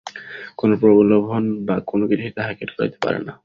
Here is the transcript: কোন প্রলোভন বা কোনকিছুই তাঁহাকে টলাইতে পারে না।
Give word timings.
কোন 0.57 0.71
প্রলোভন 0.77 1.43
বা 1.65 1.75
কোনকিছুই 1.87 2.31
তাঁহাকে 2.37 2.63
টলাইতে 2.65 2.97
পারে 3.01 3.19
না। 3.27 3.33